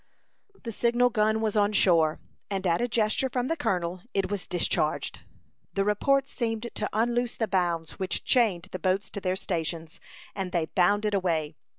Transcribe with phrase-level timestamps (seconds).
[0.63, 2.19] The signal gun was on shore,
[2.49, 5.19] and at a gesture from the colonel, it was discharged.
[5.73, 9.99] The report seemed to unloose the bonds which chained the boats to their stations,
[10.33, 11.53] and they bounded away.